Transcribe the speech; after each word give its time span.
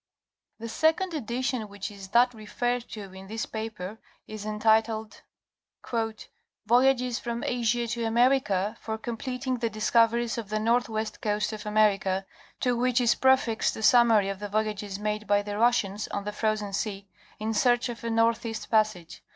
The 0.57 0.67
second 0.67 1.13
edition 1.13 1.67
which 1.69 1.91
is 1.91 2.07
that 2.07 2.33
referred 2.33 2.89
to 2.89 3.13
in 3.13 3.27
this 3.27 3.45
paper 3.45 3.99
is 4.27 4.47
entitled 4.47 5.21
"Voyages 6.65 7.19
from 7.19 7.43
Asia 7.45 7.85
to 7.89 8.05
America, 8.05 8.75
for 8.81 8.97
completing 8.97 9.59
the 9.59 9.69
dis 9.69 9.91
coveries 9.91 10.39
of 10.39 10.49
the 10.49 10.57
northwest 10.57 11.21
coast 11.21 11.53
of 11.53 11.67
America. 11.67 12.25
To 12.61 12.75
which 12.75 12.99
is 12.99 13.13
pre 13.13 13.37
fixed, 13.37 13.75
a 13.77 13.83
summary 13.83 14.29
of 14.29 14.39
the 14.39 14.49
Voyages 14.49 14.97
made 14.97 15.27
by 15.27 15.43
the 15.43 15.59
Russians 15.59 16.07
on 16.07 16.23
the 16.23 16.31
Frozen 16.31 16.73
Sea, 16.73 17.07
in 17.37 17.53
search 17.53 17.87
of 17.87 18.03
a 18.03 18.09
northeast 18.09 18.71
passage. 18.71 19.21